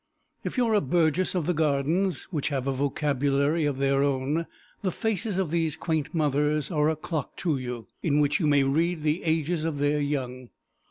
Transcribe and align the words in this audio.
If 0.43 0.57
you 0.57 0.65
are 0.65 0.73
a 0.73 0.81
burgess 0.81 1.35
of 1.35 1.45
the 1.45 1.53
gardens 1.53 2.23
(which 2.31 2.49
have 2.49 2.65
a 2.67 2.71
vocabulary 2.71 3.65
of 3.65 3.77
their 3.77 4.01
own), 4.01 4.47
the 4.81 4.89
faces 4.89 5.37
of 5.37 5.51
these 5.51 5.75
quaint 5.75 6.11
mothers 6.11 6.71
are 6.71 6.89
a 6.89 6.95
clock 6.95 7.35
to 7.45 7.59
you, 7.59 7.85
in 8.01 8.19
which 8.19 8.39
you 8.39 8.47
may 8.47 8.63
read 8.63 9.03
the 9.03 9.21
ages 9.23 9.63
of 9.63 9.77
their 9.77 9.99
young. 10.01 10.49